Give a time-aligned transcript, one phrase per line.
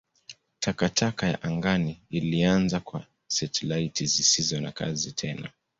[0.59, 5.49] Takataka ya angani ilianza kwa satelaiti zisizo na kazi tena.